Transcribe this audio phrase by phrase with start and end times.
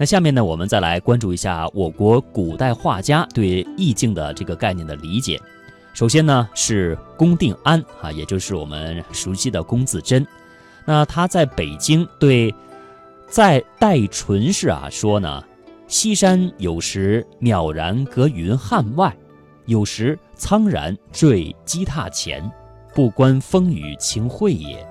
[0.00, 5.38] 那下面呢，我们再来关注一下我国古代画家对意境的这个概念的理解。
[5.92, 10.26] 首先呢，是龚定安啊，也就是我们熟悉的龚自珍。
[10.86, 12.54] 那他在北京对
[13.28, 15.44] 在戴纯氏啊说呢
[15.86, 19.14] ：“西山有时渺然隔云汉外，
[19.66, 22.50] 有时苍然坠积榻前，
[22.94, 24.82] 不关风雨晴晦也。”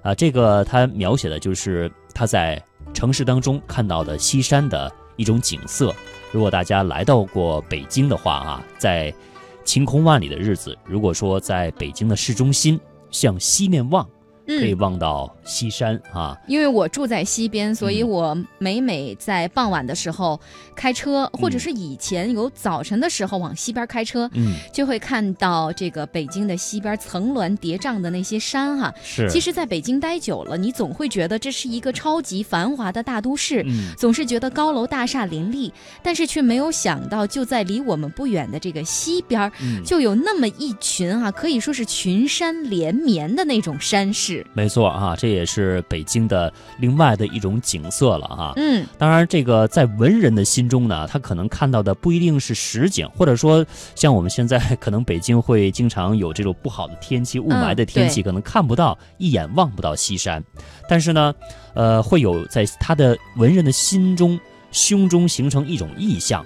[0.00, 2.58] 啊，这个他描写的就是他在
[2.98, 5.94] 城市当中看到的西山的一种景色。
[6.32, 9.14] 如果大家来到过北京的话啊，在
[9.62, 12.78] 晴空万里的日子，如果说在北京的市中心
[13.12, 14.04] 向西面望。
[14.48, 20.38] 可以望到西山啊，因为我住在西边，所以我每每在傍晚的时候
[20.76, 28.94] 开车，或者是以前有早晨的时候往西边开车，嗯，就会看到这个北京的西边层峦叠嶂的那些山哈。
[29.02, 39.50] 是，其实，在北京待久了，你总会觉得这是一个超级繁华的大都市，嗯，总是觉得高楼大厦林立，但是却没有想到，就在离我们不远的这个西边，
[39.84, 44.46] 就有那么一群啊，可以说是群山连绵的那种山势。
[44.52, 48.52] 没错啊，这也是北京的另外的一种景色了哈。
[48.56, 60.42] 嗯，当然，这个在文人的心中呢，他可能看到的不一定是实景，或者说像我们现在可能北京会经常有这种不好的天气、雾霾的天气，可能看不到一眼望不到西山。
[60.88, 61.34] 但是呢，
[61.74, 64.38] 呃，会有在他的文人的心中、
[64.72, 66.44] 胸中形成一种意象。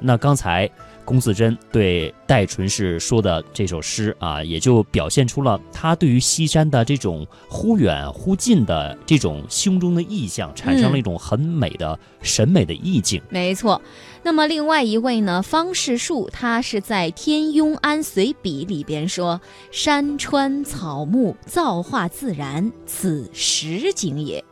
[0.00, 0.70] 那刚才。
[1.04, 13.20] 龚自珍对戴纯是说的这首诗啊，也就表现出了他对于西山的这种忽远忽近的这种胸中的意象，产生了一种很美的审美的意境。
[13.28, 13.80] 没错。
[14.22, 19.40] 那么另外一位呢，方士树，他是在《天庸安随笔》里边说
[19.72, 24.44] ：“山川草木造化自然，此实景也；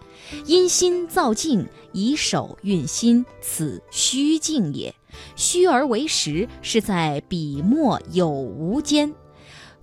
[0.47, 4.95] 因心造境，以手运心，此虚境也。”
[5.35, 9.13] 虚而为实，是在笔墨有无间，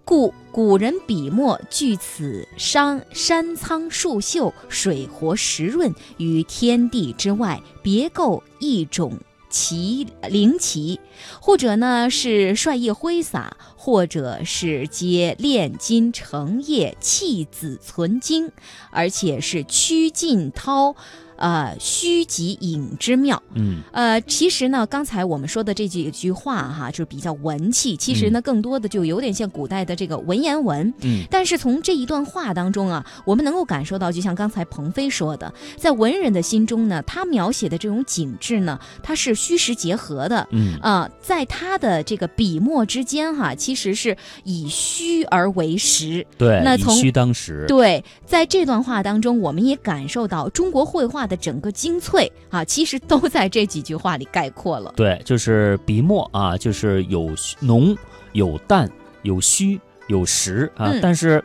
[0.05, 9.11] 故古人笔墨据此山山苍树秀、水活石润于天地之外，别构一种
[9.55, 10.99] 奇灵旗，
[11.39, 18.51] 或者呢是帅意挥洒，或者是皆炼金成液，弃子存精，
[18.91, 20.97] 而且是曲尽涛。
[21.37, 23.41] 呃，虚极隐之妙。
[23.53, 27.97] 嗯，呃，其实呢，刚才我们说的这几句话哈，就是比较文气。
[27.97, 30.93] 其实呢，更多的就有点像古代的这个文言文。
[31.01, 40.47] 嗯，但是从这一段话当中啊，我们能够感受到，就像刚才鹏飞说的，在文人的心中呢，他描写的这种景致呢，它是虚实结合的。
[40.51, 44.15] 嗯，啊，在他的这个笔墨之间哈，其实是
[44.45, 46.25] 以虚而为实。
[46.37, 47.65] 对，那从虚当实。
[47.67, 51.24] 对，在这段话当中，我们也感受到中国绘画。
[51.25, 54.93] 的整个精粹啊，其实都在这几句话里概括了。
[54.95, 57.95] 对，就是笔墨啊，就是有浓、
[58.33, 58.89] 有淡、
[59.23, 60.93] 有虚、有实啊。
[61.01, 61.43] 但是，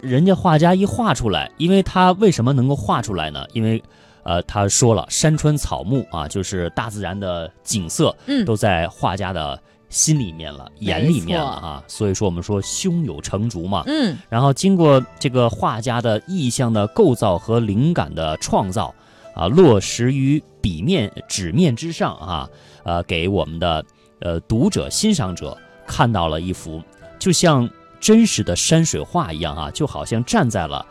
[0.00, 3.44] 人家画家一画出来，因为他为什么能够画出来呢？
[3.52, 3.82] 因为，
[4.22, 9.60] 呃，他说了，山川草木啊，就是大自然的景色，嗯，都在画家的。
[9.94, 18.92] 心里面了，眼里面了啊，所以说我们说胸有成竹嘛，嗯，然后经过这个画家的意象的构造和灵感的创造
[19.36, 22.50] 啊，落实于笔面纸面之上啊，
[22.82, 23.84] 呃，给我们的
[24.18, 25.56] 呃读者欣赏者
[25.86, 26.82] 看到了一幅
[27.16, 30.84] 就像真实的山水画一样啊，就好像站在了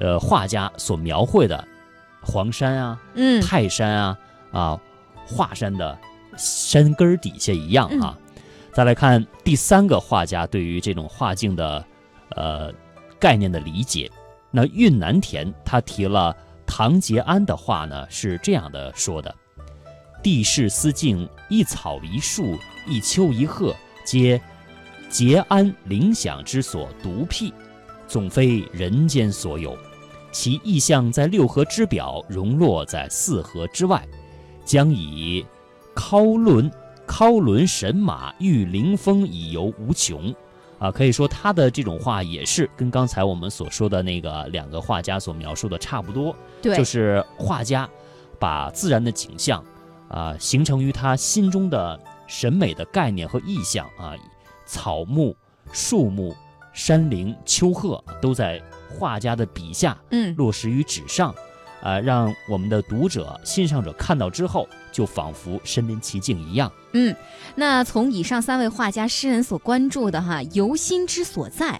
[0.00, 1.66] 呃画家所描绘的
[2.20, 4.18] 黄山啊，嗯，泰山啊
[4.52, 4.80] 啊
[5.26, 5.98] 华山的
[6.36, 8.14] 山根底下一样啊。
[8.74, 11.84] 再来看第三个画家对于这种画境的，
[12.30, 12.72] 呃
[13.20, 14.10] 概念的理解。
[14.50, 16.36] 那运南田他提了
[16.66, 19.32] 唐杰安的话呢，是这样的说的
[20.24, 23.72] ：“地势思境，一草一树，一丘一壑，
[24.04, 24.42] 皆
[25.08, 27.54] 杰安灵想之所独辟，
[28.08, 29.78] 总非人间所有。
[30.32, 34.04] 其意象在六合之表，融落在四合之外，
[34.64, 35.46] 将以
[35.94, 36.68] 尻论。”
[37.16, 40.34] 尻轮神马御灵风以游无穷，
[40.80, 47.88] 啊，可以说他的这种画也是跟刚才我们所说的那个两个画家所描述的差不多，对，就是画家
[48.40, 49.64] 把自然的景象，
[50.08, 51.96] 啊，形成于他心中的
[52.26, 54.14] 审美的概念和意象啊，
[54.66, 55.36] 草木、
[55.72, 56.34] 树木、
[56.72, 61.32] 山林、丘壑都在画家的笔下，嗯，落实于纸上。
[61.80, 66.72] 啊，让我们的读者、欣赏者看到之后，就仿佛身临其境一样。
[66.92, 67.14] 嗯，
[67.56, 71.78] 那从以上三位画家、诗人所关注的哈由心之所在，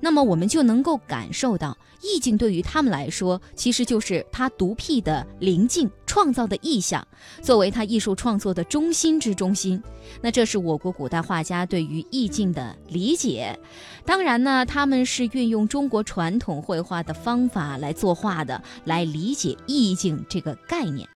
[0.00, 5.88] 那么我们就能够感受到意境对于他们来说，其实就是他独辟的灵境。
[6.06, 7.06] 创造的意象，
[7.42, 9.82] 作为他艺术创作的中心之中心。
[10.22, 13.58] 那这是我国古代画家对于意境的理解。
[14.06, 21.04] 当然呢，他们是运用中国传统绘画的方法来作画的，来理解意境这个概念。